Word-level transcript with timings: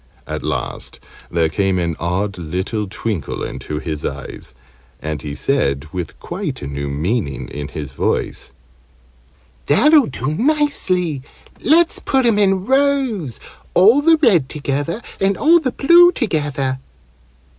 At 0.25 0.41
last 0.41 0.99
there 1.29 1.47
came 1.47 1.77
an 1.77 1.95
odd 1.99 2.39
little 2.39 2.87
twinkle 2.89 3.43
into 3.43 3.77
his 3.77 4.03
eyes, 4.03 4.55
and 4.99 5.21
he 5.21 5.35
said, 5.35 5.85
with 5.93 6.19
quite 6.19 6.63
a 6.63 6.67
new 6.67 6.89
meaning 6.89 7.47
in 7.49 7.67
his 7.67 7.93
voice, 7.93 8.51
"That'll 9.67 10.07
do 10.07 10.33
nicely. 10.33 11.21
Let's 11.59 11.99
put 11.99 12.25
'em 12.25 12.39
in 12.39 12.65
rows 12.65 13.39
all 13.75 14.01
the 14.01 14.17
red 14.17 14.49
together, 14.49 15.03
and 15.19 15.37
all 15.37 15.59
the 15.59 15.71
blue 15.71 16.11
together." 16.11 16.79